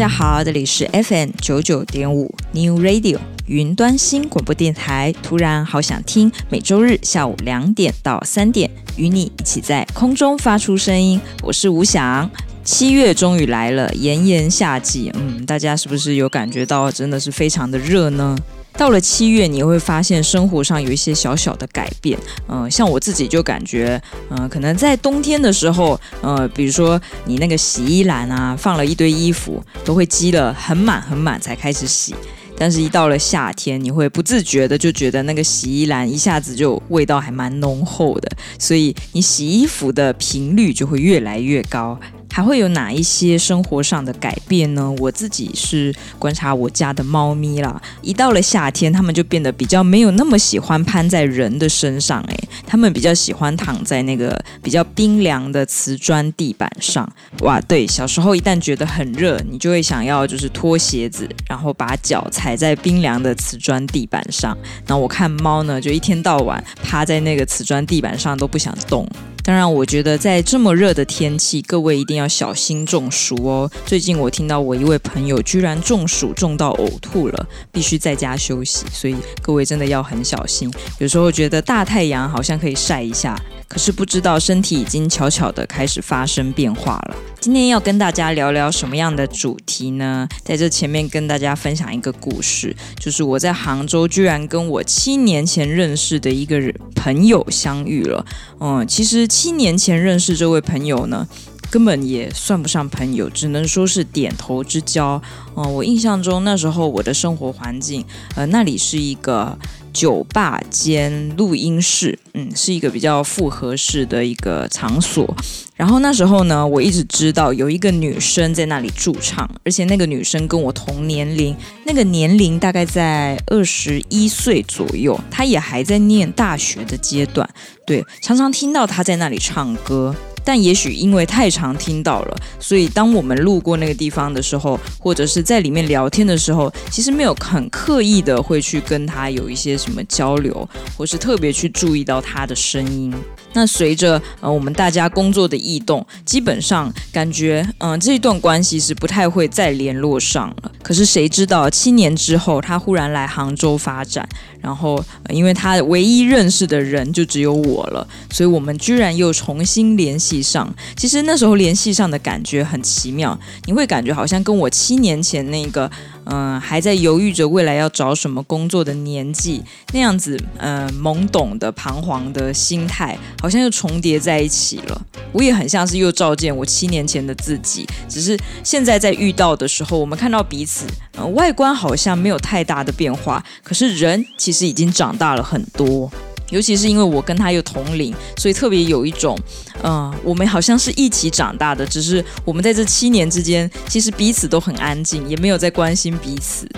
[0.00, 5.12] 大家好，这里是 FM 九九点五 New Radio 云端新广播电台。
[5.22, 11.20] 突然好想听，每周日下午两点到三点，与你一起在空中发出声音。
[11.42, 12.30] 我是吴翔。
[12.64, 18.34] 七月终于来了，炎炎夏季，嗯，大家是不是有感觉到真的是非常的热呢？
[18.80, 22.18] 到了七月，你会发现生活上有一些小小的改变。
[22.48, 32.14] 嗯、像我自己就感觉，嗯、可能在冬天的时候，呃，比如说你那个洗衣篮啊，放了一堆衣服，都会积得很满很满才开始洗。
[32.56, 42.00] 但是，一到了夏天，你会不自觉的就觉得那个洗衣篮一下子就味道还蛮浓厚的，所以你洗衣服的频率就会越来越高。
[42.32, 44.90] 还会有哪一些生活上的改变呢？
[44.98, 57.10] 我自己是观察我家的猫咪啦，一到了夏天，它们就变得比较没有那么喜欢攀在人的身上，诶，它们比较喜欢躺在那个比较冰凉的瓷砖地板上。
[57.40, 64.56] 哇，对，小时候一旦觉得很热，你就会想要就是脱鞋子，然后把脚踩在冰凉的瓷砖地板上。
[64.86, 69.06] 那我看猫呢，就一天到晚趴在那个瓷砖地板上都不想动。
[69.42, 73.70] 当然，我觉得在这么热的天气，各位一定要小心中暑哦。
[73.86, 80.72] 最近我听到我一位朋友居然中暑，中到呕吐了，必须在家休息，所以各位真的要很小心。
[80.98, 83.40] 有时候觉得大太阳好像可以晒一下。
[83.68, 87.16] 可是不知道身体已经悄悄的开始发生变化了。
[87.38, 90.28] 今天要跟大家聊聊什么样的主题呢？
[90.42, 98.26] 在这前面跟大家分享一个故事，就是我在杭州居然跟我七年前认识的一个人朋友相遇了。
[98.58, 101.28] 嗯，其实七年前认识这位朋友呢，
[101.70, 105.22] 根本也算不上朋友，只能说是点头之交。
[105.56, 108.04] 嗯，我印象中那时候我的生活环境，
[108.34, 109.56] 呃，那里是一个。
[109.92, 115.36] 酒吧兼录音室，嗯，是一个比较复合式的一个场所。
[115.76, 127.48] 然后那时候呢，我一直知道有一个女生在那里驻唱，而且那个女生跟我同年龄，那个年龄大概在二十一岁左右，她也还在念大学的阶段。
[127.86, 130.14] 对，常常听到她在那里唱歌。
[130.44, 143.12] 但也许因为太常听到了，所以当我们路过那个地方的时候，或者是在里面聊天的时候，其实没有很刻意的会去跟他有一些什么交流，或是特别去注意到他的声音。
[143.52, 150.72] 那随着呃我们大家工作的异动，基本上感觉嗯、这一段关系是不太会再联络上了。
[150.82, 154.28] 可是谁知道七年之后，他忽然来杭州发展，
[154.60, 160.72] 然后、因为他唯一认识的人就只有我了，所以我们居然又重新联系上。
[160.96, 165.90] 其实那时候联系上的感觉很奇妙，你会感觉好像跟我七年前那个。
[166.26, 175.02] 嗯，还在犹豫着未来要找什么工作的年纪，那样子，嗯，懵懂的、彷徨的心态，好像又重叠在一起了。
[175.32, 180.86] 我也很像是又照见我七年前的自己，只是现在在遇到的时候，我们看到彼此，
[181.34, 186.10] 外观好像没有太大的变化，可是人其实已经长大了很多。
[186.50, 189.38] 尤其是因为我跟他又同龄，所以特别有一种，
[189.82, 196.68] 嗯、我们好像是一起长大的，只是我们在这七年之间，其实彼此都很安静，也没有在关心彼此，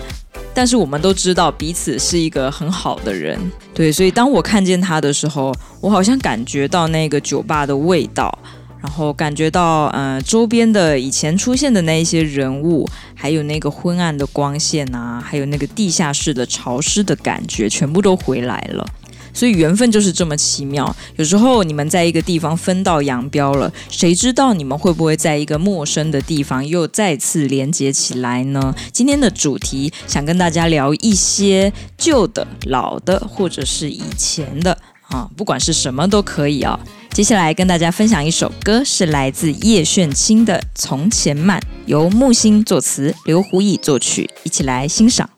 [0.53, 3.39] 但是我们都知道彼此是一个很好的人，
[3.73, 8.37] 对，所以当我看见他的时候，我好像感觉到那个酒吧的味道，
[8.81, 18.85] 然后感觉到，呃，周边的以前出现的那一些人物，还有那个昏暗的光线啊，还有那个地下室的潮湿的感觉，全部都回来了。
[19.33, 28.73] 所以缘分就是这么奇妙，有时候你们在一个地方分道扬镳了，谁知道你们会不会在一个陌生的地方又再次连接起来呢？
[28.91, 34.77] 今天的主题想跟大家聊一些旧的、老的，或者是以前的
[35.09, 36.79] 啊，不管是什么都可以啊。
[37.11, 45.29] 接下来跟大家分享一首歌，是来自叶炫清的《从前慢》，由木心作词，刘胡毅作曲，一起来欣赏。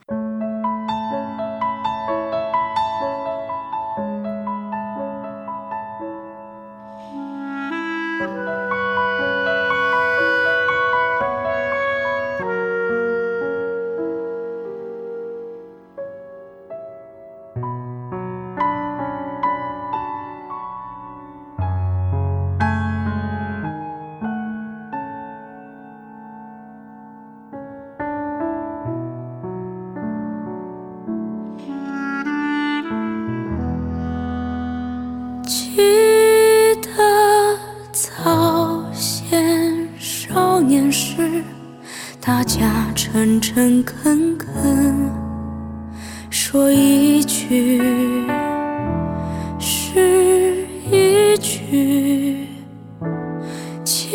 [46.48, 47.82] 说一句
[49.58, 52.48] 是一句，
[53.84, 54.14] 清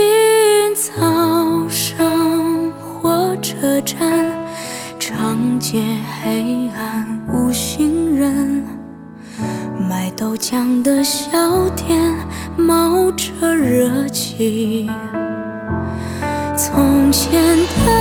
[0.77, 3.99] 早上火车站，
[4.97, 5.83] 长街
[6.23, 8.65] 黑暗无行人，
[9.89, 11.29] 卖豆浆的小
[11.71, 11.99] 店
[12.57, 14.89] 冒着热气。
[16.57, 18.00] 从前的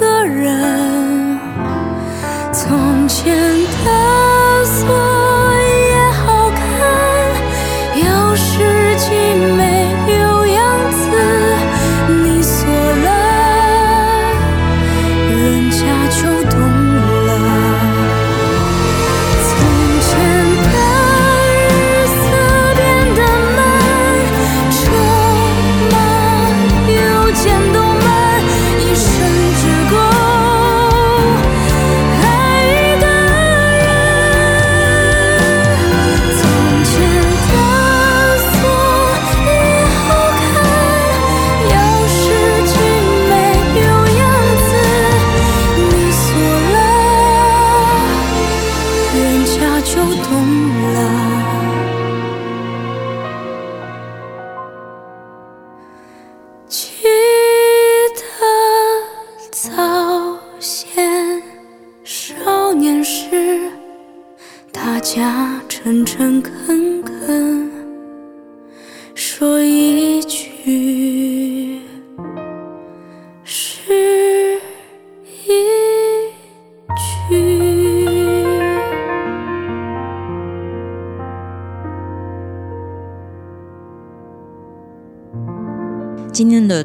[0.00, 1.38] 个人。
[2.52, 3.36] 从前
[3.84, 3.99] 的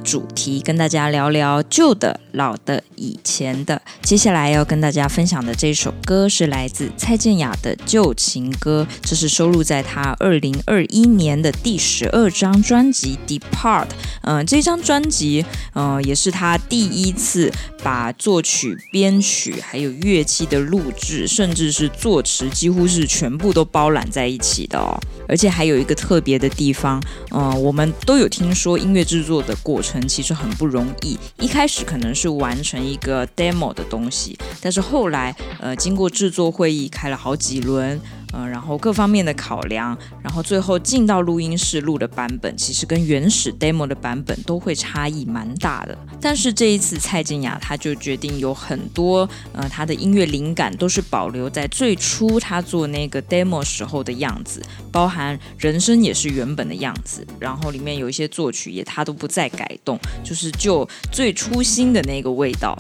[0.06, 3.82] 主题跟大家聊聊旧的、老的、以前的。
[4.04, 13.86] 接下来要跟大家分享的这首歌是来自蔡健雅的《旧情歌》，这是收录在她二零二一年的第十二张专辑《Depart》。
[14.22, 17.52] 嗯、这张专辑，嗯、呃，也是她第一次
[17.84, 25.00] 把作曲、编曲还有乐器的录制，甚至是作词，几乎是全部都包揽在一起的哦。
[25.28, 27.02] 而且还有一个特别的地方，
[27.32, 31.18] 嗯、我们都有听说音乐制作的过程其实很不容易。
[31.40, 38.00] 一开始可能是完成一个 demo 的东西，但是后来，呃，经过制作会议开了好几轮。
[38.38, 45.98] 嗯，然后各方面的考量，然后最后进到录音室录的版本，其实跟原始 demo 的版本都会差异蛮大的。
[46.20, 54.62] 但是这一次蔡健雅他就决定有很多，呃，他的音乐灵感都是保留在最初他做那个 demo 时候的样子，
[54.92, 62.78] 包含人声也是原本的样子，然后里面有一些作曲也他都不再改动，就是就最初心的那个味道。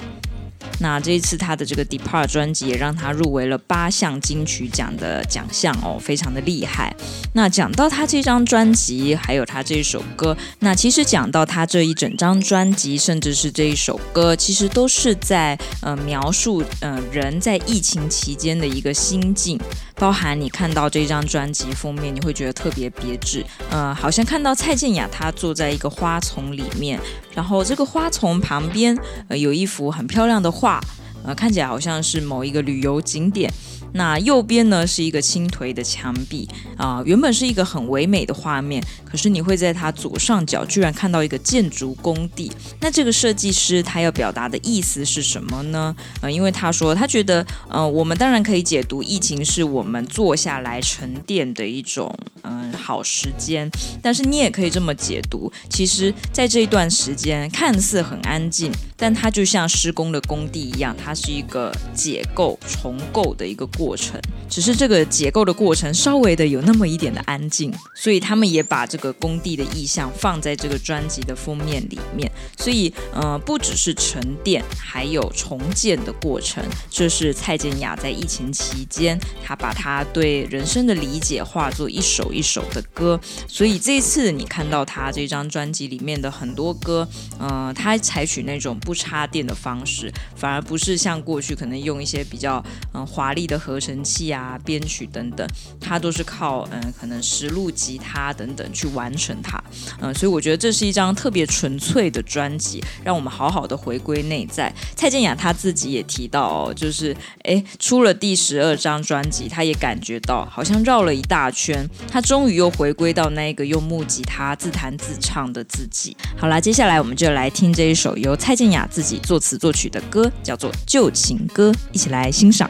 [0.80, 6.96] 那这一次他的这个 Depart 专辑也让他入围了八项金曲奖的奖项哦，非常的厉害。
[7.34, 19.60] 那讲到他这张专辑，还有他这一首歌，那其实讲到他这一整张专辑，甚至是这一首歌，其实都是在呃描述呃人在疫情期间的一个心境。
[19.98, 27.00] 包含你看到这张专辑封面，你会觉得特别别致，呃，好像看到蔡健雅她坐在一个花丛里面，
[27.36, 30.80] 然后这个花丛旁边呃有一幅很漂亮的画。
[31.28, 33.52] 呃，看起来好像是某一个旅游景点。
[33.96, 36.48] 那右边呢是一个轻颓的墙壁
[36.78, 42.52] 啊，原本是一个很唯美的画面，可是你会在它左上角居然看到一个建筑工地。
[42.82, 45.96] 那这个设计师他要表达的意思是什么呢？
[46.22, 52.14] 呃，因为他说他觉得，呃，我们当然可以解读疫情是我们坐下来沉淀的一种
[52.48, 53.68] 嗯、好时间，
[54.04, 64.20] 但是你也可以这么解读，其实在这一段时间看似很安静，但它就像施工的工地一样，它是一个解构重构的一个过程。
[64.50, 72.32] 只是这个解构的过程稍微的有那么一点的安静，所以他们也把这个工地的意象放在这个专辑的封面里面。
[72.58, 76.64] 所以，呃，不只是沉淀，还有重建的过程。
[76.90, 83.20] 这是蔡健雅在疫情期间，她把她对人生的理解化作一首一首的歌。
[83.48, 87.08] 所以这次你看到她这张专辑里面的很多歌，
[87.40, 92.64] 呃，她采取那种不插电的方式，反而不是像过去可能用一些比较
[92.94, 93.60] 嗯、华丽的。
[93.66, 95.48] 合成器啊，编曲等等，
[95.82, 99.58] 它都是靠嗯、可能实录吉他等等去完成它，
[100.02, 104.72] 嗯、所以我觉得这是一张特别纯粹的专辑，让我们好好的回归内在。
[104.96, 116.16] 蔡健雅她自己也提到哦，就是哎，出了第十二张专辑，她也感觉到好像绕了一大圈，她终于又回归到那个用木吉他自弹自唱的自己。
[116.38, 122.68] 好啦，接下来我们就来听这一首由蔡健雅自己作词作曲的歌，叫做《旧情歌》，一起来欣赏。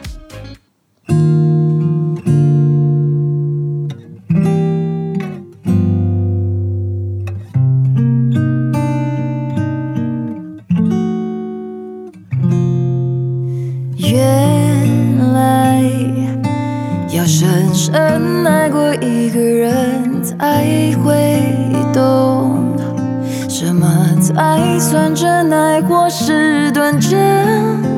[26.08, 27.10] 是短暂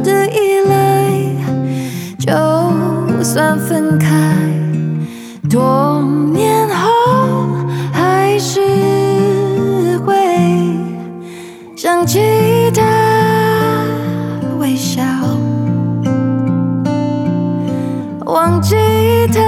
[0.03, 0.77] 的依赖。
[2.19, 2.33] 就
[3.23, 4.09] 算分开，
[5.49, 7.49] 多年后
[7.93, 10.15] 还是会
[11.77, 12.83] 想起他
[14.59, 15.03] 微笑。
[18.27, 18.77] 忘记
[19.33, 19.41] 他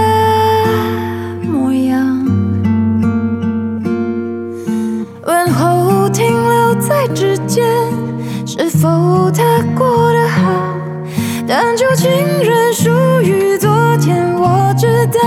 [8.80, 9.42] 否他
[9.76, 10.74] 过得好
[11.46, 12.10] 但就情
[12.42, 12.88] 人属
[13.20, 13.68] 于昨
[13.98, 15.20] 天我知道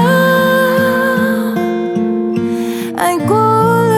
[2.97, 3.93] 爱过了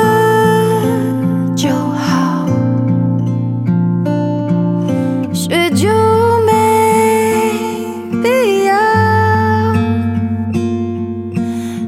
[1.56, 2.46] 就好
[5.34, 5.88] 雪就
[6.46, 7.54] 没
[8.22, 8.76] 必要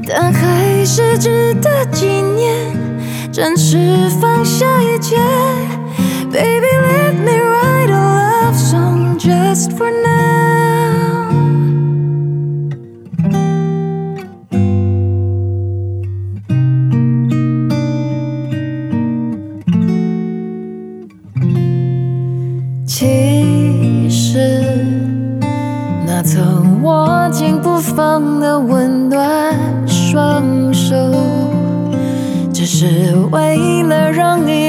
[0.07, 2.74] 但还是值得纪念
[3.29, 5.17] 暂时放下一切
[6.31, 6.66] baby
[9.77, 10.17] for now。
[22.88, 24.84] 其实
[26.07, 29.55] 那曾握紧不放的温暖
[29.88, 30.96] 双手。
[32.51, 34.66] 只是为了让你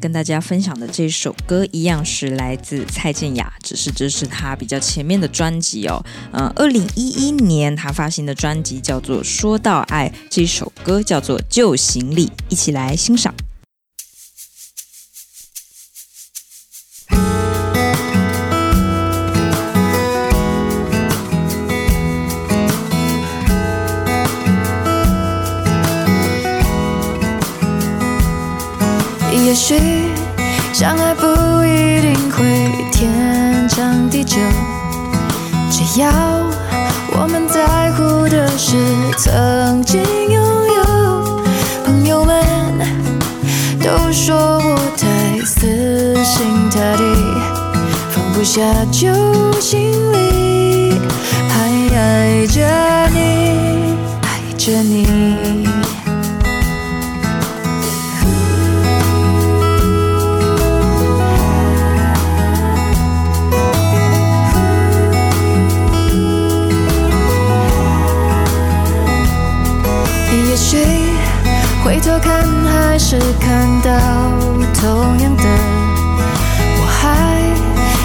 [0.00, 6.02] 跟大家分享的这首歌一样是来自蔡健雅，只是这是她比较前面的专辑哦。
[6.32, 13.34] 嗯，二零一一年她发行的专辑叫做《说到爱》，这首歌叫做《旧行李》，一起来欣赏。
[35.98, 36.08] 要
[37.12, 38.76] 我们在乎的是
[39.18, 40.40] 曾经拥
[40.76, 41.42] 有。
[41.84, 42.44] 朋友们
[43.82, 45.66] 都说我太死
[46.22, 47.02] 心塌地，
[48.10, 49.08] 放不下旧
[49.60, 50.92] 行李，
[51.48, 52.60] 还爱着
[53.12, 55.59] 你，爱着你。
[73.10, 73.90] 是看到
[74.72, 75.42] 同样的。
[76.78, 77.02] 我还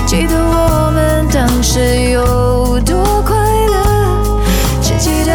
[0.08, 4.42] 记得我们当时有多快乐，
[4.82, 5.32] 只记得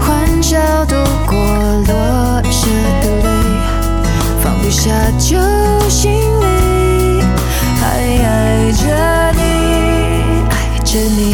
[0.00, 0.96] 欢笑度
[1.26, 2.70] 过落下
[3.02, 3.28] 的泪，
[4.42, 5.36] 放不下旧
[5.90, 6.10] 行
[6.40, 7.22] 李，
[7.82, 8.82] 还爱着
[9.36, 9.40] 你，
[10.48, 11.31] 爱着你。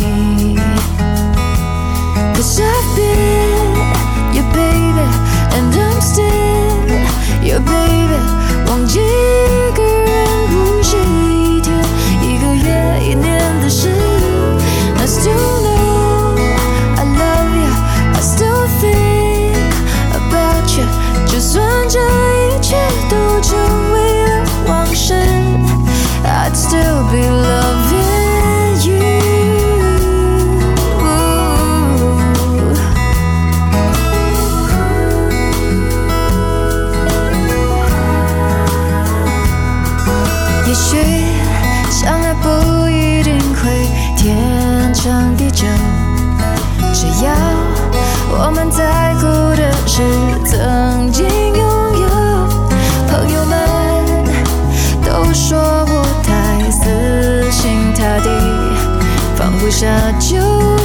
[45.58, 45.66] 就
[46.94, 47.32] 只要
[48.30, 50.04] 我们在乎的是
[50.44, 51.66] 曾经拥
[52.00, 52.08] 有，
[53.08, 53.58] 朋友们
[55.04, 58.30] 都说我太死心塌地，
[59.34, 59.88] 放不下
[60.20, 60.77] 就。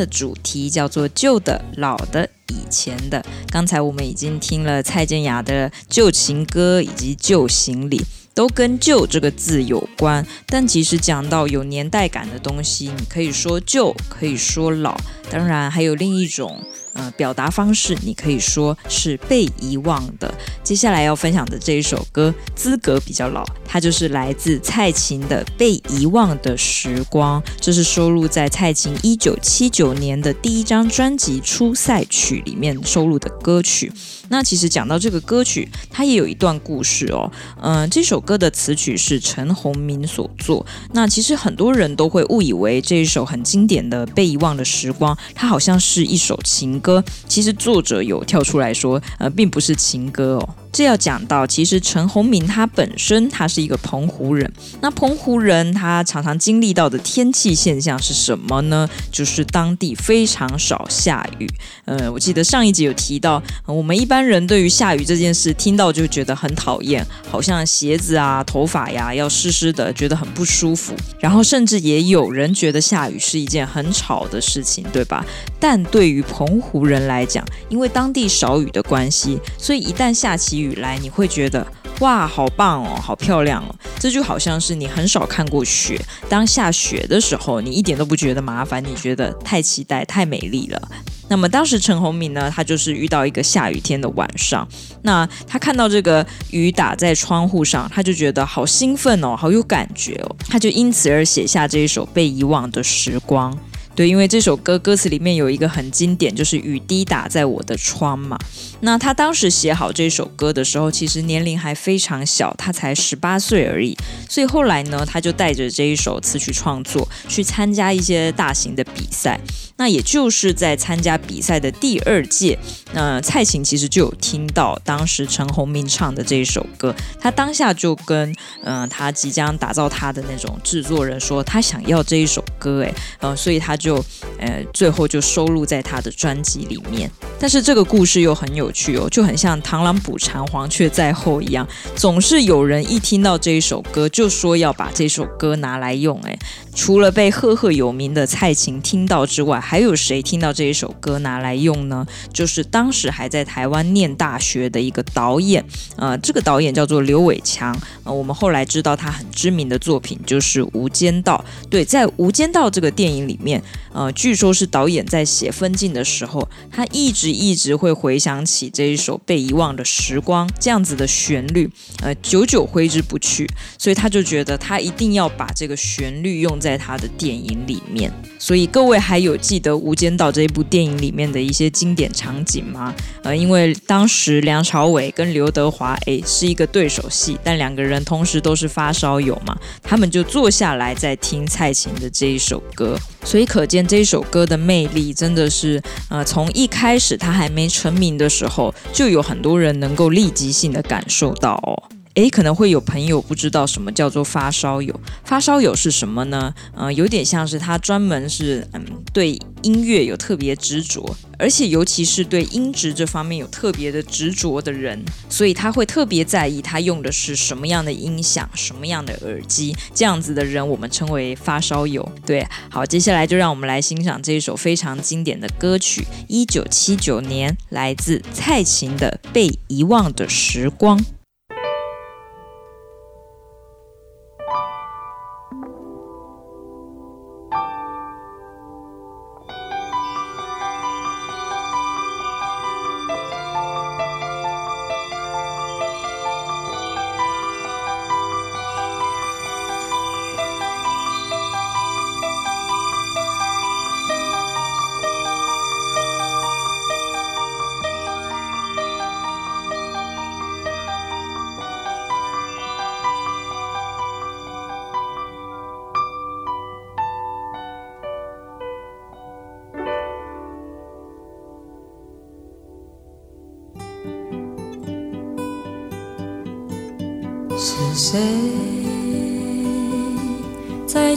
[0.00, 3.22] 的主题叫做旧的、老的、以前的。
[3.50, 8.02] 刚才我们已经听了蔡健雅的旧情歌以及旧行李，
[8.34, 10.26] 都跟“旧”这个字有关。
[10.46, 14.96] 但其实讲到有年代感的东西，你可以说旧，可以说老，
[15.30, 20.32] 当然还有另一种呃，表达方式你可以说是被遗忘的。
[20.62, 33.92] 接下来要分享的这一首歌资格比较老，它就是来自蔡琴的《被遗忘的时光》，这是收录在蔡琴一九七九年的第一张专辑《出塞曲》里面收录的歌曲。
[34.28, 37.30] 那其实讲到这个歌曲，它也有一段故事哦。
[37.60, 40.64] 嗯、这首歌的词曲是陈鸿铭所作。
[40.92, 47.02] 那其实很多人都会误以为这一首很经典的《被遗忘的时光》，它好像是一首情歌。
[47.28, 50.48] 其实作者有跳出来说，呃，并不是情歌哦。
[50.72, 54.50] 这要讲到，其实陈鸿铭他本身他是一个澎湖人。
[54.80, 58.88] 那澎湖人他常常经历到的天气现象是什么呢？
[59.10, 61.48] 就是当地非常少下雨。
[61.84, 70.94] 呃，我记得上一集有提到，我们一般人对于下雨这件事听到就觉得很讨厌，好像鞋子啊、头发呀要湿湿的，觉得很不舒服。
[71.18, 75.24] 然后甚至也有人觉得下雨是一件很吵的事情，对吧？
[75.58, 81.66] 但对于澎湖人来讲，因为当地少雨的关系，所以一旦下起雨来，你会觉得
[82.00, 83.74] 哇，好棒哦，好漂亮哦。
[83.98, 90.88] 这就好像是你很少看过雪，当下雪的时候，你一点都不觉得麻烦，你觉得太期待、太美丽了。
[91.28, 94.66] 那么当时陈鸿明呢，他就是遇到一个下雨天的晚上，
[95.02, 103.54] 那他看到这个雨打在窗户上，他就觉得好兴奋哦，好有感觉哦，他就因此而写下这一首《被遗忘的时光》。
[103.94, 108.38] 对，因为这首歌歌词里面有一个很经典，就是雨滴打在我的窗嘛。
[108.80, 113.96] 那他当时写好这首歌的时候，其实年龄还非常小，他才十八岁而已。
[114.28, 119.40] 所以后来呢，他就带着这一首词曲创作去参加一些大型的比赛。
[119.76, 122.58] 那也就是在参加比赛的第二届，
[122.92, 128.30] 那蔡琴其实就有听到当时陈鸿明唱的这一首歌，他当下就跟
[128.62, 133.76] 嗯、呃、他即将打造他的那种制作人说，他想要这一首歌，哎，呃，所以他。
[133.80, 134.04] 就
[134.38, 137.10] 呃，最后就收录在他的专辑里面。
[137.38, 146.20] 但是这个故事又很有趣哦，就很像螳螂捕蝉，黄雀在后一样，总是有人一听到这一首歌，就说要把这首歌拿来用。
[146.22, 146.38] 诶，
[146.74, 152.06] 除了被赫赫有名的蔡琴听到之外，还有谁听到这一首歌拿来用呢？
[152.32, 155.64] 就是当时还在台湾念大学的一个导演，
[155.96, 157.76] 呃，这个导演叫做刘伟强。
[158.04, 161.44] 呃，我们后来知道他很知名的作品就是《无间道》。
[161.68, 163.62] 对，在《无间道》这个电影里面。
[163.92, 171.70] 呃，据说是导演在写分镜的时候，他一直一直会回想起这一首被遗忘的时光这样子的旋律，
[172.02, 178.12] 呃，久久挥之不去，所以他就觉得他一定要把这个旋律用在他的电影里面。
[178.38, 182.94] 所以各位还有记得《无间道》这一部电影里面的一些经典场景吗？
[183.22, 201.99] 呃，因为当时梁朝伟跟刘德华诶是一个对手戏，但两个人同时都是发烧友嘛，他们就坐下来在听蔡琴的这一首歌，所以可见这一首歌的魅力真的是，呃，从一开始他还没成名的时候候，就有很多人能够立即性的感受到哦。
[202.14, 205.00] 诶，可能会有朋友不知道什么叫做发烧友。
[205.24, 206.52] 发烧友是什么呢？
[206.76, 219.76] 呃，有点像是他专门是嗯对音乐有特别执着，而且尤其是对音质这方面有特别的执着的人，所以他会特别在意他用的是什么样的音响、什么样的耳机。
[219.94, 222.06] 这样子的人我们称为发烧友。
[222.26, 230.98] 对，好，接下来就让我们来欣赏这一首非常经典的歌曲，一九七九年来自蔡琴的《被遗忘的时光》。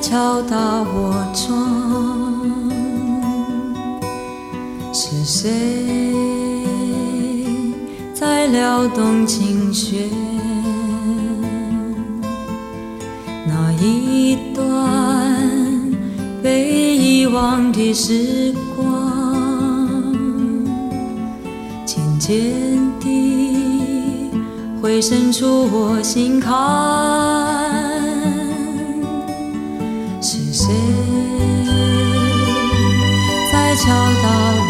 [0.04, 2.52] 敲打我窗？
[4.94, 5.50] 是谁
[8.14, 10.10] 在撩动琴弦？
[13.48, 14.62] 那一段
[16.44, 20.04] 被遗忘的时光，
[21.86, 22.44] 渐渐
[23.00, 24.30] 地。
[24.82, 26.52] 回渗出我心坎，
[33.86, 33.92] 敲
[34.24, 34.63] 打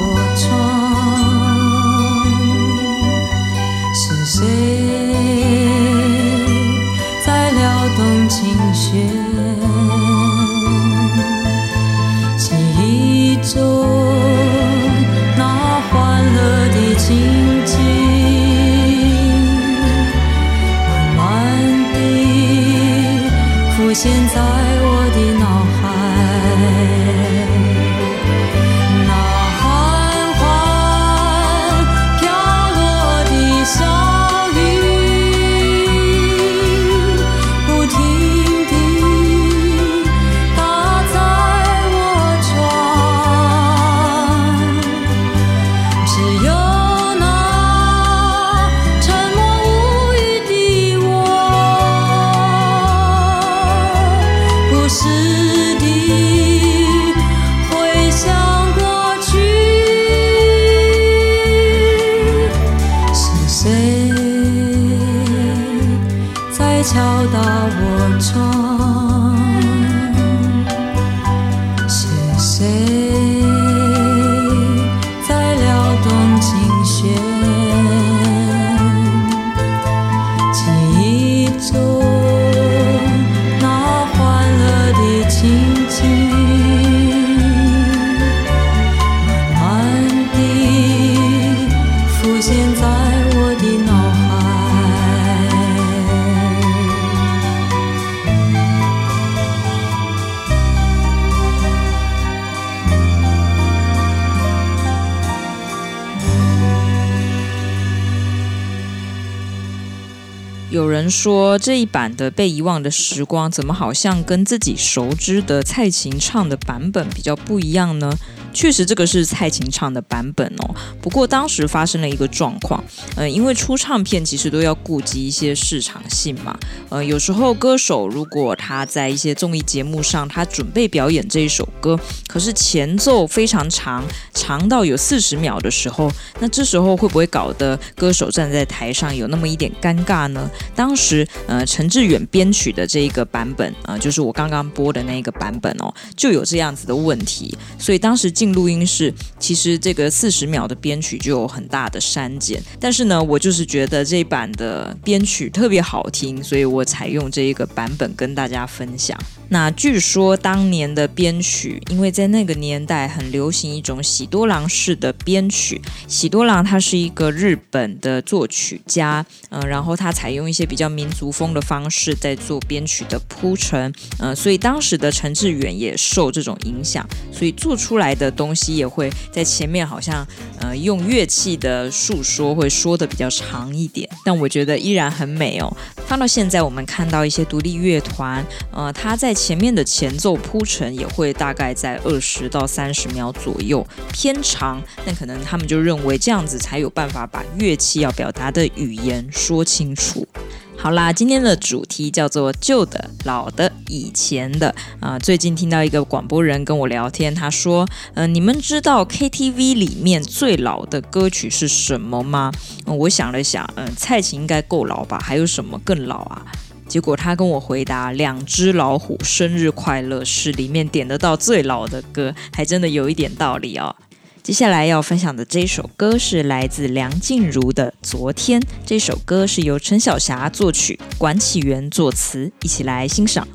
[111.14, 118.12] 说这一版的《被遗忘的时光》怎么好像跟自己熟知的蔡琴唱的版本比较不一样呢？
[118.54, 120.76] 确实，这个是蔡琴唱的版本哦。
[121.02, 122.84] 不过当时发生了一个状况，
[123.16, 126.58] 呃，因为出唱片其实都要顾及一些市场性嘛。
[126.90, 140.50] 呃，有时候歌手如果他在一些综艺节目上，他准备表演这一首歌，可是前奏非常长，长到有四十秒的时候，那这时候会不会搞得歌手站在台上有那么一点尴尬呢？
[140.76, 148.32] 当时，呃，陈致远编曲的这一个版本，呃，就是我刚刚播的那个版本哦，就有这样子的问题，所以当时。
[148.44, 159.18] 进录音室，其实这个四十秒的编曲就有很大的删减，但是呢，我就是觉得这版的编曲特别好听，所以我采用这一个版本跟大家分享。
[159.50, 165.80] 那据说当年的编曲，因为在那个年代很流行一种喜多郎式的编曲。
[166.08, 180.26] 喜多郎他是一个日本的作曲家，嗯、然后他采用一些比较民族风的方式在做编曲的铺陈，嗯、所以当时的陈致远也受这种影响，所以做出来的东西也会在前面好像
[180.60, 185.76] 呃用乐器的述说会说的比较长一点，但我觉得依然很美哦。
[186.08, 194.82] 放到现在，我们看到一些独立乐团，呃，他在前面的前奏铺陈也会大概在二十到三十秒左右，偏长。
[195.06, 200.28] 那可能他们就认为这样子才有办法把乐器要表达的语言说清楚。
[200.76, 212.52] 好啦，今天的主题叫做旧的、老的、以前的啊、最近听到一个广播人跟我聊天，他说：“嗯、你们知道 KTV 里面最老的歌曲是什么吗？”、
[212.86, 215.18] 我想了想，嗯、蔡琴应该够老吧？
[215.24, 216.46] 还有什么更老啊？
[216.94, 223.96] 结果他跟我回答：“两只老虎，生日快乐，是里面点得到最老的歌，还真的有一点道理哦。”
[224.44, 228.62] 接下来要分享的这首歌是来自梁静茹的《昨天》。
[228.86, 233.48] 这首歌是由陈小霞作曲，管启源作词，一起来欣赏。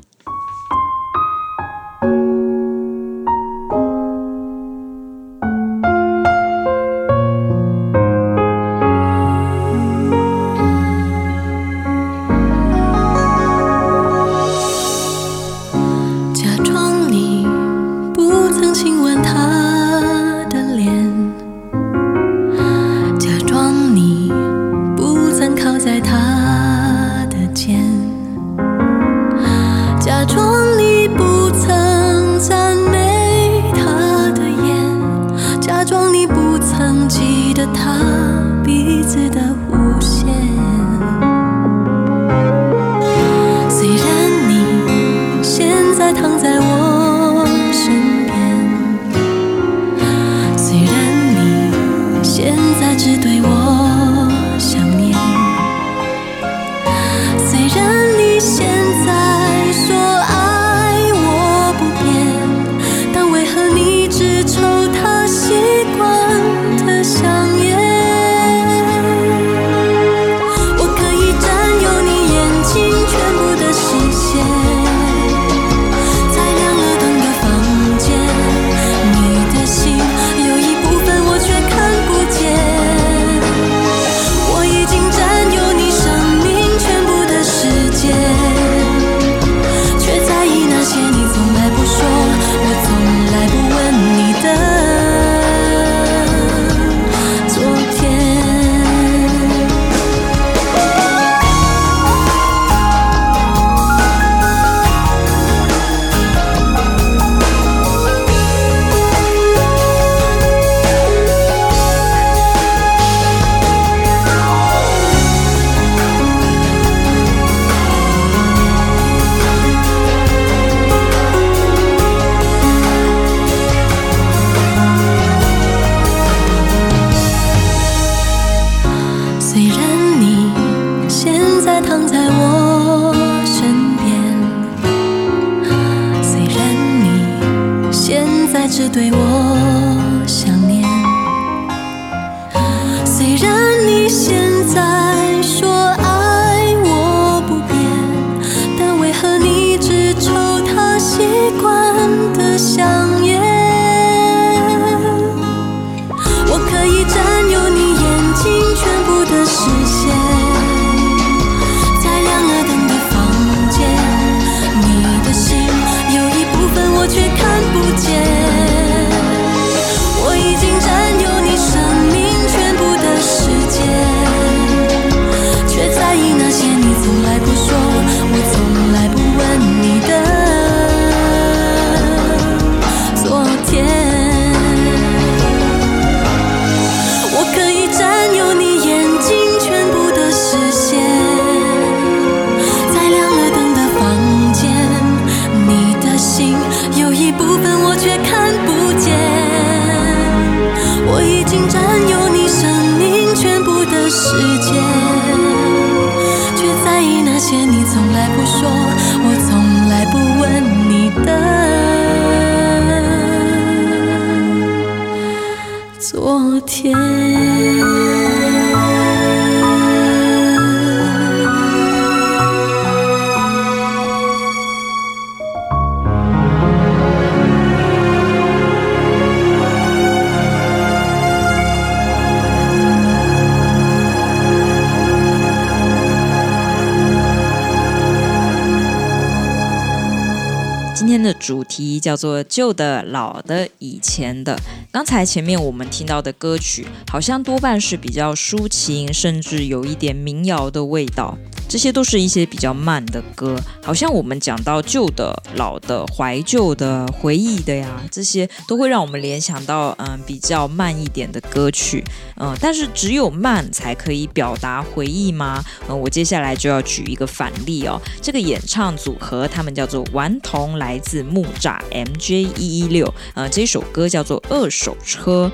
[242.09, 244.59] 叫做旧的、老的、以前的。
[244.91, 251.37] 刚才前面我们听到的歌曲，好像多半是比较抒情，甚至有一点民谣的味道。
[251.69, 262.03] 这些都是一些比较慢的歌，好像我们讲到旧的、老的、怀旧的、回忆的呀，这些都会让我们联想到嗯比较慢一点的歌曲。
[262.37, 265.63] 嗯，但是只有慢才可以表达回忆吗？
[265.87, 268.01] 嗯，我接下来就要举一个反例哦。
[268.19, 273.13] 这个演唱组合他们叫做顽童，来自木栅 MJ 一一六。
[273.35, 275.51] 呃，这首歌叫做《二手车》。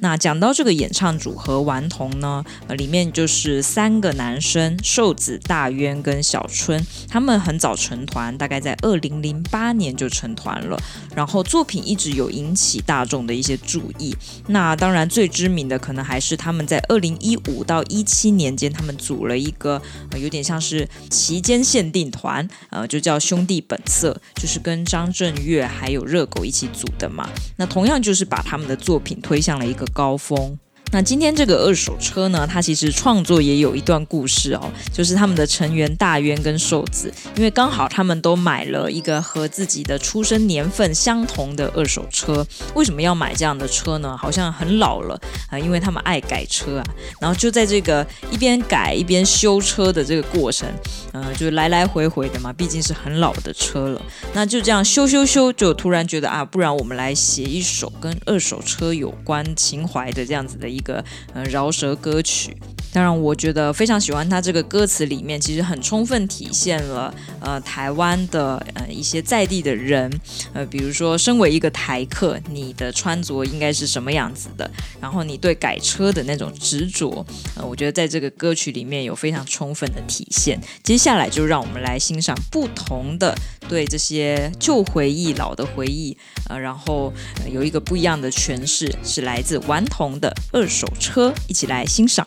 [0.00, 10.80] 那讲到这个演唱组合顽童呢，呃，里面就是三个男生，瘦子、大渊跟小春，他们很早成团，大概在二零零八年就成团了，
[11.14, 14.16] 然后作品一直有引起大众的一些注意。
[14.46, 19.80] 那当然最知名的可能还是他们在二零一五到一七年间，他们组了一个，
[20.10, 27.28] 呃，有点像是期间限定团，呃，就叫兄弟本色，就是跟张震岳还有热狗一起组的嘛。
[27.56, 30.58] 那同样就是把他们的作品推向了一个高峰。
[30.90, 42.46] 那今天这个二手车呢，它其实创作也有一段故事哦，就是他们的成员大渊跟瘦子，因为刚好他们都买了一个和自己的出生年份相同的二手车。
[42.74, 44.16] 为什么要买这样的车呢？
[44.16, 46.84] 好像很老了啊，因为他们爱改车啊。
[47.20, 50.66] 然后就在这个一边改一边修车的这个过程，
[51.12, 54.00] 呃，就来来回回的嘛，毕竟是很老的车了。
[54.32, 61.04] 那就这样修修修，就突然觉得啊，不然我们来写一首跟二手车有关情怀的这样子的一个
[61.34, 62.56] 呃饶舌歌曲，
[62.92, 70.10] 当然我觉得非常喜欢他这个歌词里面，其实很充分体现了呃台湾的呃一些在地的人，
[70.54, 74.70] 呃比如说身为一个台客，你的穿着应该是什么样子的，
[75.00, 77.24] 然后你对改车的那种执着，
[77.56, 80.58] 呃我觉得在这个歌曲里面有非常充分的体现。
[80.82, 83.34] 接下来就让我们来欣赏不同的
[83.68, 86.16] 对这些旧回忆、老的回忆，
[86.48, 87.12] 呃然后、
[87.42, 92.26] 呃、有一个不一样的诠释，是来自顽童的二手车，一起来欣赏。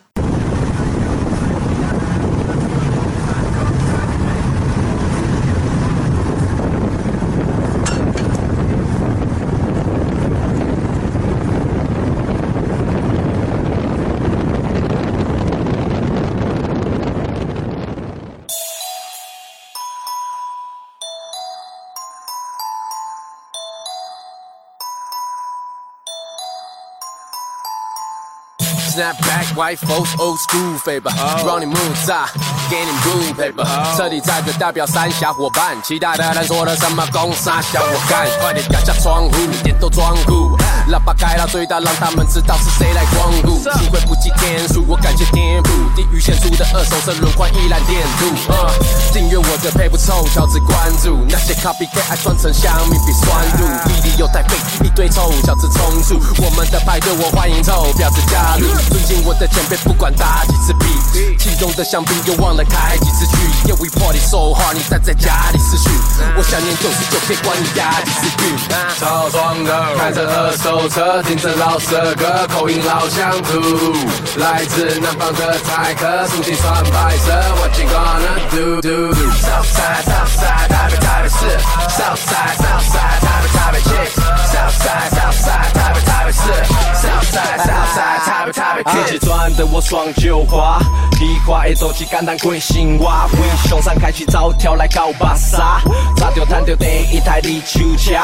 [29.02, 31.10] Snap back, white folks, old school favor.
[31.44, 32.30] Running moves 啊
[32.70, 33.96] ，getting blue paper。
[33.96, 39.32] 车里载着代表三峡伙伴，其他的人说了什么攻杀小我干，快点摇下窗户，
[39.64, 40.56] 点都装酷。
[40.90, 43.62] 喇叭开到最大，让他们知道是谁来光顾。
[43.78, 48.52] 幸亏不计天数，我感谢天赋，地狱显出的二手车轮换依然电镀。
[48.52, 53.64] Uh, 订阅我的配不臭，小子关注那些 copycat 爱装成香蜜比酸度。
[53.88, 58.66] 弟弟有带背一堆臭小子冲出我们的派对，我欢迎臭婊子加入。
[58.90, 63.36] 尊敬我的前辈，不管打几次屁，气中的香槟又忘了开几次去。
[63.70, 65.90] Yeah we party so hard，你待在家里思绪。
[66.36, 68.58] 我想念九十九天，管你压几次运。
[68.98, 73.60] 超装的，开着二手车，听着老色歌，口音老乡土。
[74.38, 77.32] 来自南方的台客，素净穿白色。
[77.56, 81.36] What you gonna do do do？Southside Southside，台北台北市。
[81.88, 84.16] Southside Southside，台北台北 chicks。
[84.52, 86.38] Southside Southside，台北台北市。
[87.02, 88.82] Southside Southside，台北台北。
[88.92, 90.78] 天气转的我双就花，
[91.22, 95.80] 皮花也走起简单贵姓话，为熊山开启早跳来搞巴萨，
[96.16, 98.16] 炸掉弹掉第一台立秋车，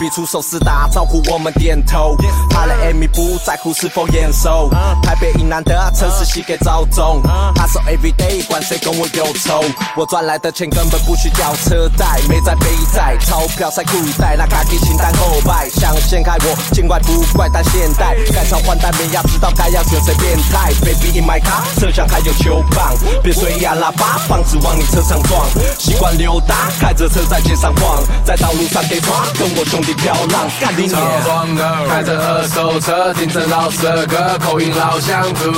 [0.00, 2.16] 比出手势打招呼我们点头，
[2.50, 4.68] 他的 Amy 不在乎是否眼熟，
[5.00, 7.22] 台北以南的城市系给招中，
[7.54, 9.62] 他说 Everyday 管谁跟我有仇，
[9.96, 25.46] 我赚来的钱根本不需要车贷，没在背债，钞票塞裤袋，那卡给清单后排，想掀开我见怪不怪，但现代改朝换代，没要知道该要选谁变态，Baby in my car，车上还有球棒，别随意按喇叭，棒子往你车上撞，
[25.78, 29.90] 习惯溜达，开着车在街上晃，在道路上给闯，跟我兄弟。
[29.90, 30.48] 里飘浪。
[30.60, 30.86] 干你！
[30.86, 35.50] 超装的，开着二手车，听着老色歌，口音老乡土，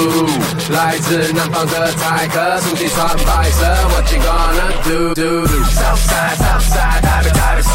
[0.73, 7.69] 来自南方的台客，兄弟穿白色，What you gonna do do do？Southside Southside 台北台北市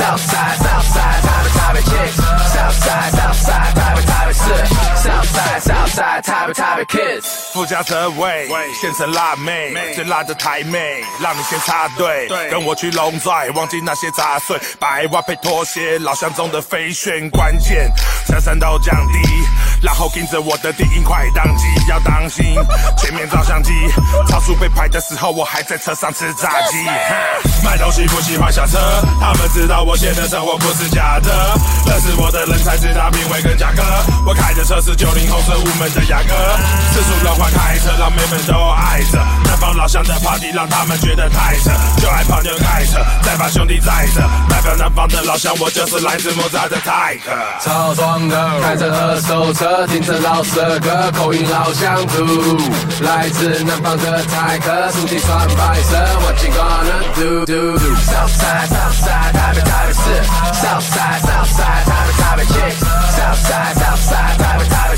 [0.00, 4.40] ，Southside Southside 台北台北 Chicks，Southside Southside 台北台北市
[5.04, 7.49] ，Southside Southside 台北台北 Kids。
[7.52, 8.48] 副驾车位，
[8.80, 17.90] 现成辣妹，最辣的台妹，让你先插队，跟我去龙拽，忘记那些杂碎，白袜配拖鞋，老乡中的飞旋，关键
[18.26, 19.18] 车声都降低，
[19.82, 22.54] 然后跟着我的低音快当机，要当心
[22.96, 23.72] 前面照相机，
[24.28, 26.76] 超速被拍的时候，我还在车上吃炸鸡。
[27.64, 28.78] 卖东西不喜欢下车，
[29.20, 33.82] 他们知道我写的生活不是假的，认识我的人才知道品味跟价格。
[34.24, 36.34] 我开的车是九零后，是无门的雅阁，
[36.92, 39.18] 四处轮换开车，让妹们都爱着。
[39.44, 47.32] 南方老乡的 party 让他们觉得太扯，就爱泡妞开车，再把兄弟载着，代表南方的老乡，我就是来自莫扎特泰克。
[47.64, 52.24] 超装的，开着二手车，听着老色歌，口音老乡土，
[53.00, 60.00] 来自南方的泰克，宿敌穿白色，What you gonna do do do？Southside Southside 台北台北市
[60.60, 63.80] ，Southside Southside 台北台北 c h i c k s o u t h s i d
[63.80, 64.89] e Southside 台北台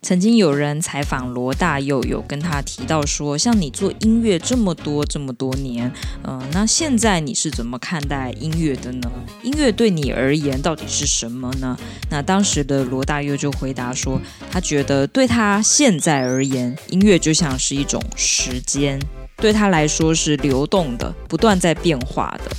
[0.00, 5.90] 曾经有人采访罗大佑，有跟他提到说，像你做音乐这么多这么多年，
[6.24, 9.10] 嗯、那现在你是怎么看待音乐的呢？
[9.42, 11.74] 音乐对你而言到底是什么呢？
[12.10, 19.00] 那当时的罗大佑就回答说，他觉得对他现在而言，音乐就像是一种时间，
[19.38, 22.54] 对他来说是流动的，不断在变化的。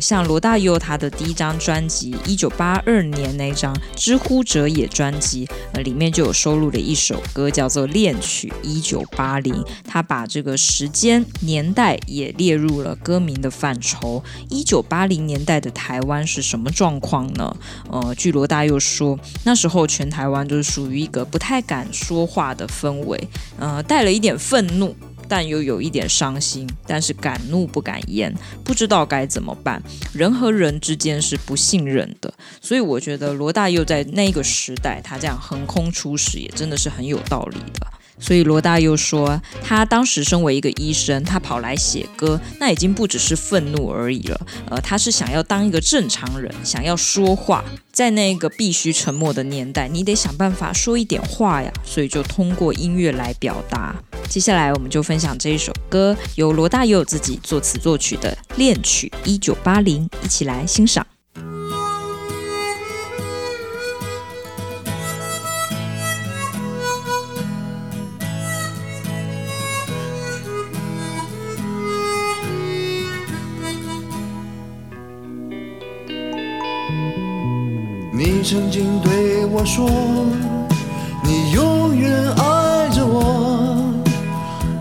[0.00, 9.54] 像罗大佑他的第一张专辑，一九八二年那张《之乎者也》专辑，呃，里面就有收录了一首歌，叫做《恋曲一九八零》。
[9.84, 14.22] 他把这个时间年代也列入了歌名的范畴。
[14.48, 17.56] 一九八零年代的台湾是什么状况呢？
[17.90, 23.28] 呃，据罗大佑说，那时候全台湾都是属于一个不太敢说话的氛围，
[23.58, 24.94] 呃，带了一点愤怒。
[25.28, 29.82] 但又有一点伤心，但是敢怒不敢言，不知道该怎么办。
[30.12, 37.86] 人和人之间是不信任的，所以我觉得罗大佑在那个时代，他这样横空出世，也真的是很有道理的。
[38.20, 44.46] 所以罗大佑说，他当时身为一个医生，他跑来写歌，那已经不只是愤怒而已了。
[44.70, 51.72] 呃，他是想要当一个正常人，想要说话，在那个必须沉默的年代，你得想办法说一点话呀。
[51.84, 53.94] 所以就通过音乐来表达。
[54.28, 61.06] 接下来我们就分享这一首歌，由罗大佑自己作词作曲的《恋曲一九八零》，一起来欣赏。
[78.50, 79.86] 曾经对我说，
[81.22, 83.92] 你永远爱着我。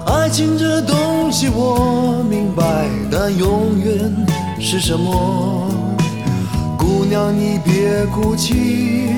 [0.06, 2.64] 爱情这东西我明白，
[3.12, 4.26] 但永远
[4.58, 5.68] 是什么？
[6.78, 9.10] 姑娘你别哭泣，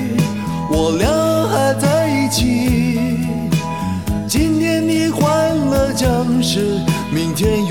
[0.68, 1.08] 我俩
[1.48, 3.20] 还在一起。
[4.26, 6.80] 今天你换了僵尸
[7.14, 7.64] 明天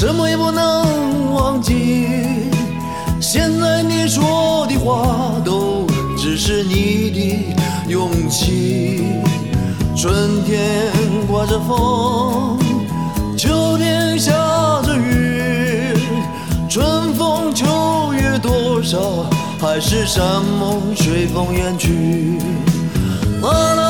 [0.00, 2.08] 什么也不能忘记。
[3.20, 5.86] 现在你说的话都
[6.16, 7.54] 只是你的
[7.86, 9.04] 勇气。
[9.94, 10.90] 春天
[11.28, 12.58] 刮着风，
[13.36, 14.32] 秋天下
[14.86, 15.94] 着雨，
[16.66, 19.26] 春风秋月多少，
[19.60, 22.38] 海誓山盟随风远去。
[23.42, 23.89] 啊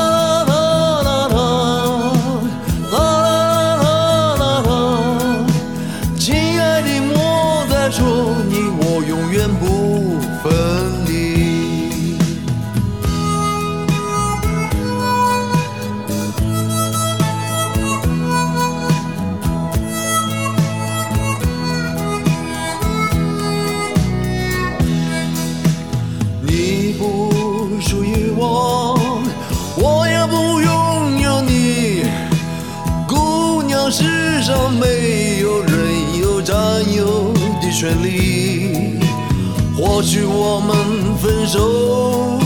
[40.01, 42.39] 或许我们分手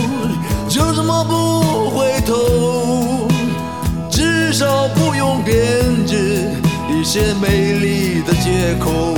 [0.67, 3.29] 就这么不回头，
[4.11, 6.51] 至少不用编织
[6.91, 9.14] 一些美丽的借口。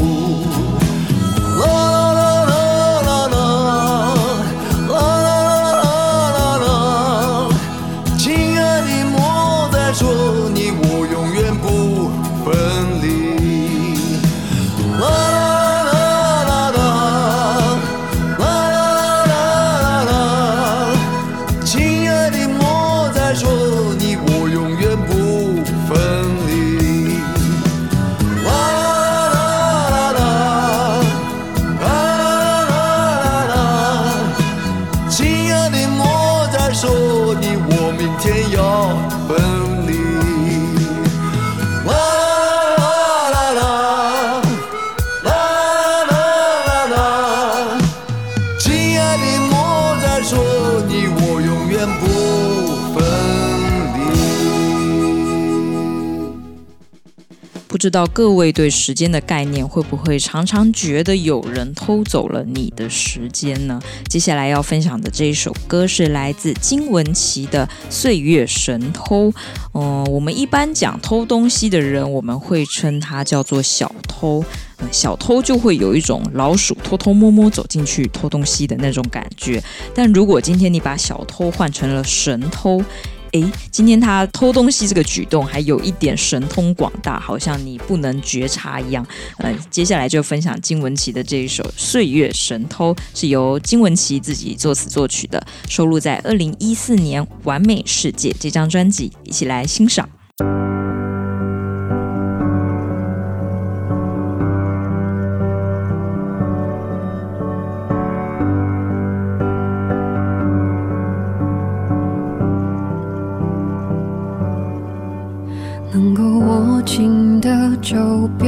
[57.88, 63.81] 知道各位对时间的概念会不会常常觉得有人偷走了你的时间呢？
[64.09, 69.29] 接下来要分享的这一首歌是来自金玟岐的《岁月神偷》。
[69.73, 74.43] 嗯、我们一般讲偷东西的人，我们会称他叫做小偷。
[74.91, 79.63] 小偷就会有一种老鼠偷偷摸摸走进去偷东西的那种感觉。
[79.95, 82.83] 但如果今天你把小偷换成了神偷，
[83.32, 89.05] 诶，今天他偷东西这个举动还有一点神通广大，好像你不能觉察一样。
[89.38, 100.07] 呃，接下来就分享金文岐的这一首《岁月神偷》，是由金文岐自己作词作曲的，收录在二零一四年《完美世界》这张专辑，一起来欣赏。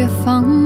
[0.09, 0.58] 放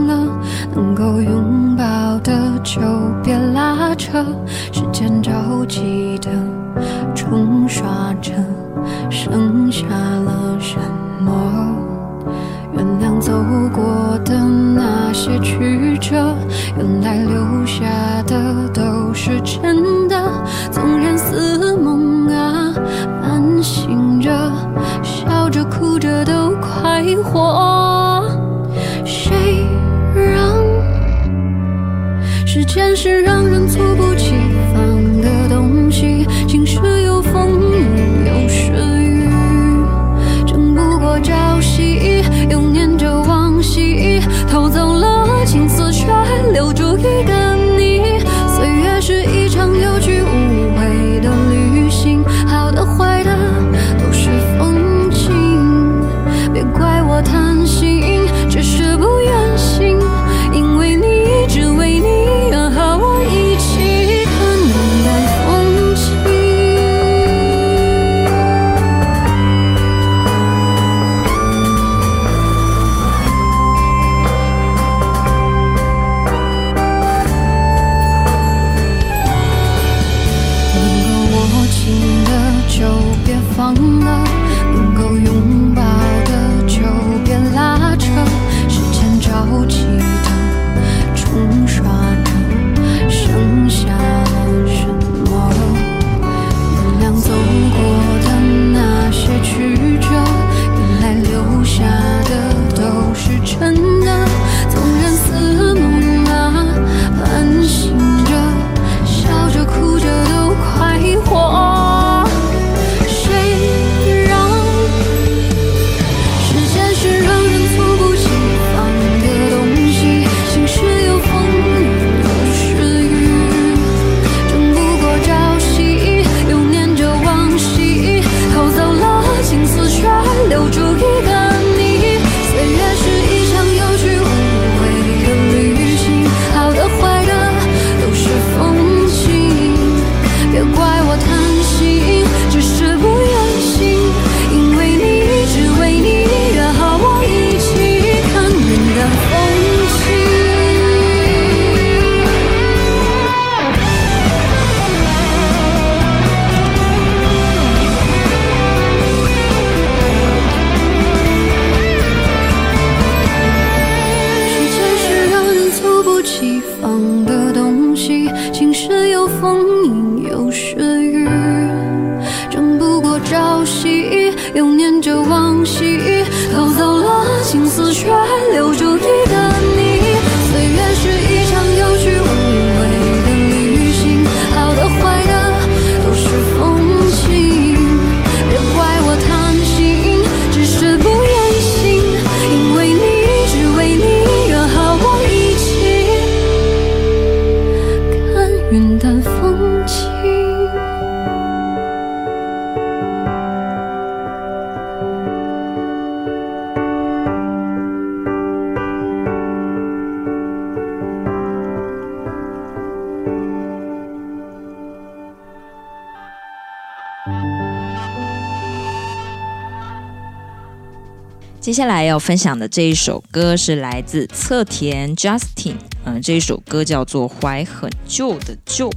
[221.59, 225.75] 接下来要分享的这一首歌是来自侧田 Justin。
[226.03, 228.89] 嗯，这一首歌叫做《怀很旧的旧》。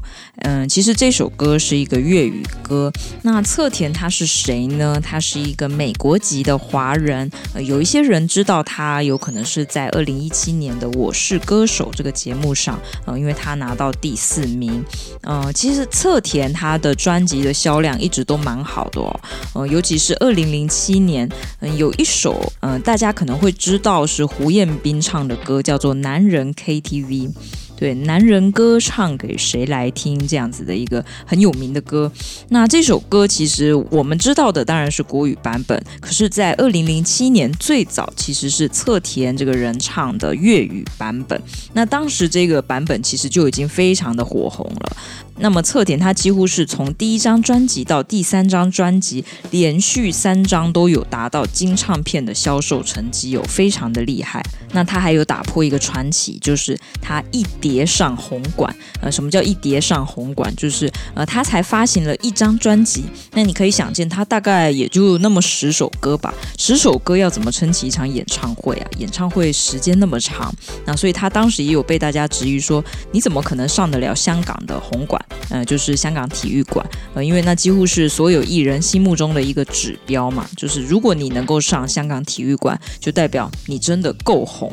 [0.48, 2.92] 嗯，其实这首歌是一个粤语歌。
[3.22, 5.00] 那侧田他是谁呢？
[5.02, 7.28] 他是一个美国籍的华人。
[7.52, 14.84] 呃，有一些人知道他，有可能是在二零一七年的《我是歌手》这个节目上，呃，因为他拿到第四名。
[15.22, 19.20] 呃，其实侧田他的专辑的销量一直都蛮好的哦。
[19.52, 21.28] 呃，尤其是二零零七年，
[21.58, 27.28] 嗯、有一首，嗯、大家可能会知道是胡彦斌唱的歌，叫做《男人 KTV》。
[27.76, 30.18] 对，男人歌唱给谁来听？
[30.26, 32.10] 这样子的一个很有名的歌。
[32.48, 41.40] 那这首歌其实我们知道的当然是国语版本，可是，在二零零七年最早其实是侧田这个人唱的粤语版本。
[41.74, 44.96] 那当时这个版本其实就已经非常的火红了。
[45.38, 54.42] 那么侧田他几乎是从第一张专辑到第三张专辑，连续三张都有达到金唱片的销售成绩，有非常的厉害。
[54.72, 58.74] 那他还有打破一个传奇，就是他一碟上红馆。
[59.00, 60.54] 呃，什么叫一碟上红馆？
[60.56, 66.32] 就是呃，他才发行了一张专辑，那你可以想见，他大概也就那么十首歌吧。
[66.56, 68.86] 十首歌要怎么撑起一场演唱会啊？
[68.98, 70.54] 演唱会时间那么长，
[70.84, 75.20] 那所以他当时也有被大家质疑说，你怎么可能上得了香港的红馆？
[75.50, 80.46] 呃，就是香港体育馆，呃，因为那几乎是所有艺人心目中的一个指标嘛。
[80.56, 84.72] 就是如果你能够上香港体育馆，就代表你真的够红。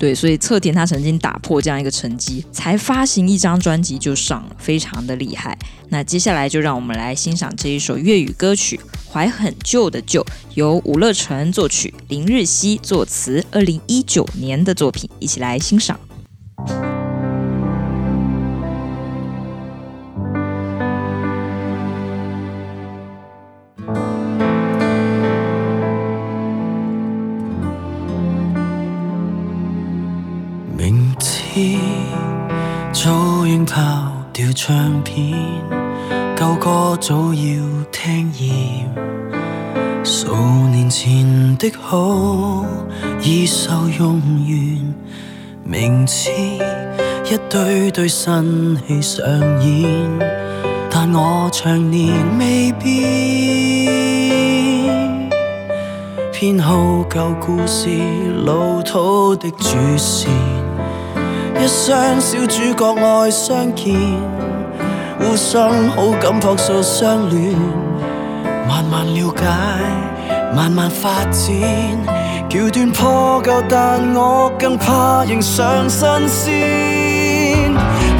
[0.00, 5.58] 对，所以侧田他曾经打破这样一个成绩，才发行一张专辑就上了，非常的厉害。
[5.90, 8.80] 那接下来就让我们来欣赏这一首粤语歌曲
[9.12, 10.22] 《怀很旧的旧》，
[10.54, 16.00] 由伍乐成作曲，林日曦作词，二零一九年的作品，一起来欣赏。
[34.62, 35.32] 唱片，
[36.36, 38.86] 旧歌早要听厌。
[40.04, 40.34] 数
[40.68, 42.66] 年前的好
[43.22, 44.94] 已受用完，
[45.64, 46.30] 明知
[47.24, 49.26] 一堆堆新戏上
[49.64, 49.88] 演，
[50.90, 53.00] 但我长年未变，
[56.30, 57.88] 偏好旧故事，
[58.44, 60.30] 老土的主线。
[61.58, 63.94] 一双小主角爱相见，
[65.30, 67.54] 互相好感朴素相恋，
[68.68, 69.44] 慢慢了解，
[70.56, 71.48] 慢慢发展，
[72.48, 77.70] 桥段破旧，但我更怕迎上新鲜，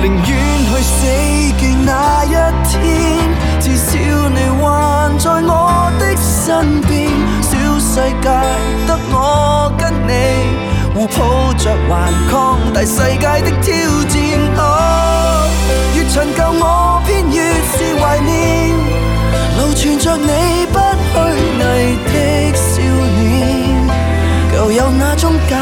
[0.01, 1.05] 宁愿去死
[1.59, 2.31] 记那一
[2.69, 2.79] 天，
[3.59, 3.99] 至少
[4.29, 7.11] 你还在我的身边，
[7.43, 8.29] 小世界
[8.87, 10.13] 得我跟你。
[10.95, 13.75] 互抱着顽抗大世界的挑
[14.07, 14.21] 战，
[16.13, 17.41] 长久我偏越
[17.71, 18.75] 是怀念，
[19.57, 21.15] 流传着你不虚
[21.61, 21.63] 伪
[22.05, 22.15] 的
[22.53, 22.83] 笑
[23.21, 23.31] 脸，
[24.53, 25.57] 旧有那种简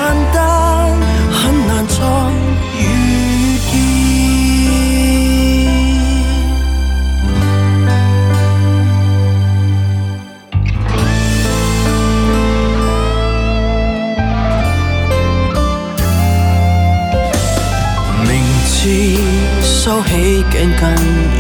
[20.79, 20.87] 起颈巾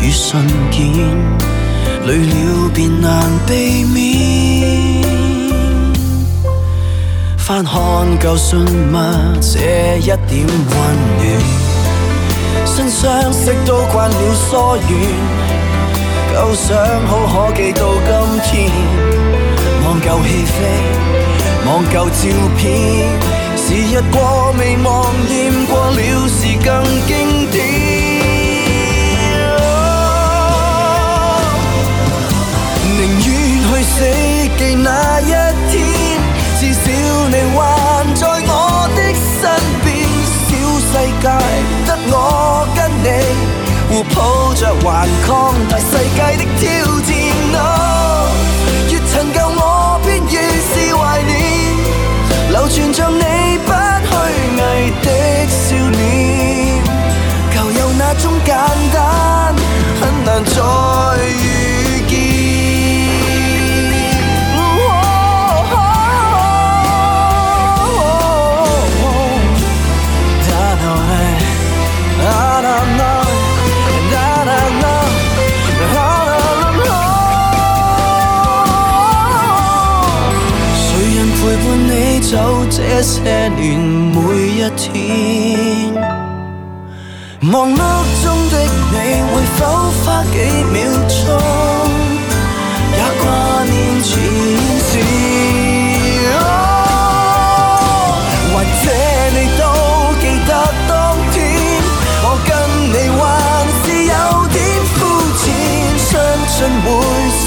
[0.03, 0.41] 与信
[0.72, 0.76] 件，
[2.07, 3.97] 累了便难避免。
[7.36, 7.72] 翻看
[8.18, 8.95] 旧信物，
[9.41, 11.22] 这一点温暖。
[12.66, 14.91] 新相识都惯了疏远，
[16.34, 16.76] 旧相
[17.07, 17.11] 好
[17.53, 17.80] 可记到
[18.11, 18.12] 今
[18.43, 18.70] 天。
[19.84, 20.57] 望旧戏飞，
[21.64, 22.20] 望旧照
[22.57, 22.66] 片，
[23.57, 26.66] 时日过未忘，念过了时更
[27.07, 28.18] 经典。
[33.99, 34.05] 死
[34.57, 35.32] 记那一
[35.72, 35.74] 天，
[36.61, 36.86] 至少
[37.30, 37.59] 你还
[38.14, 38.99] 在我的
[39.40, 39.42] 身
[39.82, 39.86] 边。
[40.46, 41.26] 小世界
[41.84, 42.14] 得我
[42.76, 43.07] 跟你
[43.90, 44.16] 互抱
[44.55, 44.86] 着，还
[45.26, 45.28] 抗
[45.68, 46.62] 大世界的挑
[47.09, 47.11] 战。
[48.88, 49.61] 越陈旧我
[50.07, 51.28] 便越是怀念，
[52.51, 53.68] 流传着你不
[54.07, 54.14] 虚
[54.61, 54.62] 伪
[55.03, 55.07] 的
[55.51, 56.01] 笑脸，
[57.53, 58.55] 求有那种简
[58.94, 58.96] 单，
[60.01, 60.55] 很难再
[61.26, 61.88] 遇。
[82.21, 82.37] 走
[82.71, 84.16] 这些年每
[84.49, 85.95] 一天，
[87.41, 87.79] 忙碌
[88.23, 88.55] 中的
[88.91, 88.95] 你
[89.31, 89.61] 会否
[90.05, 90.35] 花几
[90.73, 90.77] 秒
[91.09, 91.16] 钟
[92.93, 93.25] 也挂
[93.64, 94.09] 念前
[94.79, 94.91] 事？
[96.41, 96.43] 哦，
[98.53, 98.87] 或者
[99.33, 99.62] 你都
[100.21, 100.51] 记得
[100.89, 100.91] 当
[101.33, 101.37] 天，
[102.25, 102.51] 我跟
[102.93, 103.21] 你还
[103.85, 104.12] 是有
[104.53, 104.57] 点
[104.95, 104.97] 肤
[105.39, 105.47] 浅，
[105.99, 106.11] 相
[106.49, 106.87] 信会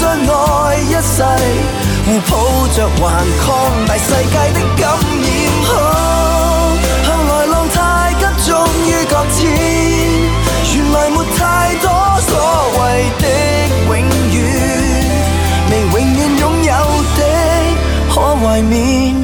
[0.26, 0.36] 爱
[0.80, 1.16] 一世。
[2.04, 2.32] 互抱
[2.74, 3.00] 着还
[3.38, 3.46] 抗
[3.86, 5.30] 大世界的感染，
[5.68, 6.76] 哦，
[7.06, 8.50] 向来浪太急，终
[8.86, 9.40] 于搁浅，
[10.74, 11.40] 原来没太
[11.76, 11.86] 多
[12.26, 12.30] 所
[12.78, 12.80] 谓
[13.20, 13.24] 的
[13.86, 13.90] 永
[14.32, 14.36] 远，
[15.70, 16.70] 未永远拥有
[17.16, 17.20] 的
[18.12, 19.21] 可怀缅。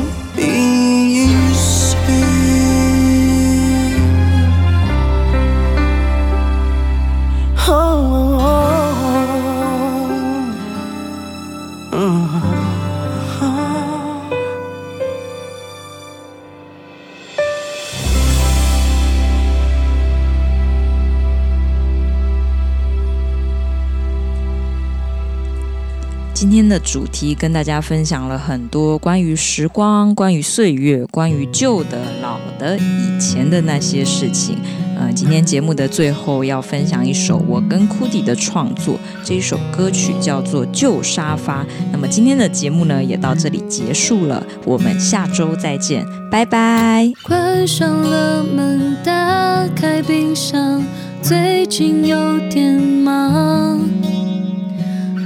[26.68, 34.58] 的主题跟大家分享了很多关于时光、关于岁月、关于旧的、老的、以前的那些事情。
[35.00, 41.62] 呃，今天节目的最后要分享一首我跟库迪的创作，这一首歌曲叫做《旧沙发》。
[41.92, 47.08] 那么今天的节目呢，也到这里结束了，我们下周再见，拜拜。
[47.22, 50.84] 关上了门，打开冰箱，
[51.22, 53.78] 最近有点忙。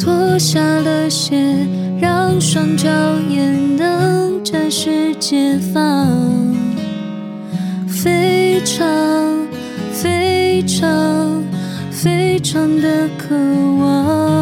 [0.03, 1.37] 脱下了鞋，
[2.01, 2.89] 让双脚
[3.31, 3.49] 也
[3.79, 6.09] 能暂时解放。
[7.87, 8.85] 非常
[9.93, 11.41] 非常
[11.93, 13.37] 非常的渴
[13.79, 14.42] 望，